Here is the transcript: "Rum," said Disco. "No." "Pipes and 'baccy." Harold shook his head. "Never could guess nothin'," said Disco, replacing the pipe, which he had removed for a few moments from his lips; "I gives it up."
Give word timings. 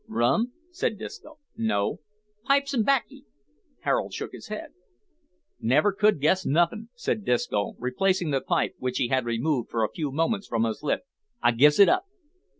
"Rum," 0.07 0.53
said 0.71 0.97
Disco. 0.97 1.37
"No." 1.55 1.99
"Pipes 2.45 2.73
and 2.73 2.83
'baccy." 2.83 3.25
Harold 3.81 4.13
shook 4.13 4.31
his 4.31 4.47
head. 4.47 4.69
"Never 5.59 5.91
could 5.93 6.19
guess 6.19 6.43
nothin'," 6.43 6.89
said 6.95 7.23
Disco, 7.23 7.75
replacing 7.77 8.31
the 8.31 8.41
pipe, 8.41 8.73
which 8.79 8.97
he 8.97 9.09
had 9.09 9.25
removed 9.25 9.69
for 9.69 9.83
a 9.83 9.91
few 9.93 10.11
moments 10.11 10.47
from 10.47 10.63
his 10.63 10.81
lips; 10.81 11.03
"I 11.43 11.51
gives 11.51 11.77
it 11.79 11.87
up." 11.87 12.05